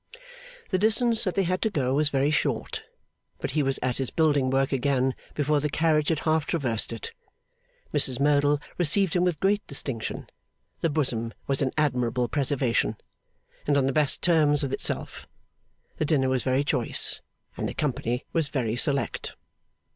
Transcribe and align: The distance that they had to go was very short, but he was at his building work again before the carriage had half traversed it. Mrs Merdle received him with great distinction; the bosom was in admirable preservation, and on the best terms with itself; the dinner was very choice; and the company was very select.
The 0.71 0.79
distance 0.79 1.23
that 1.25 1.35
they 1.35 1.43
had 1.43 1.61
to 1.61 1.69
go 1.69 1.93
was 1.93 2.09
very 2.09 2.31
short, 2.31 2.81
but 3.37 3.51
he 3.51 3.61
was 3.61 3.77
at 3.83 3.97
his 3.97 4.09
building 4.09 4.49
work 4.49 4.71
again 4.71 5.13
before 5.35 5.59
the 5.59 5.69
carriage 5.69 6.09
had 6.09 6.21
half 6.21 6.47
traversed 6.47 6.91
it. 6.91 7.13
Mrs 7.93 8.19
Merdle 8.19 8.59
received 8.79 9.13
him 9.15 9.23
with 9.23 9.39
great 9.39 9.61
distinction; 9.67 10.25
the 10.79 10.89
bosom 10.89 11.35
was 11.45 11.61
in 11.61 11.71
admirable 11.77 12.27
preservation, 12.27 12.95
and 13.67 13.77
on 13.77 13.85
the 13.85 13.91
best 13.93 14.23
terms 14.23 14.63
with 14.63 14.73
itself; 14.73 15.27
the 15.97 16.05
dinner 16.05 16.29
was 16.29 16.41
very 16.41 16.63
choice; 16.63 17.21
and 17.55 17.69
the 17.69 17.73
company 17.75 18.25
was 18.33 18.47
very 18.49 18.75
select. 18.75 19.35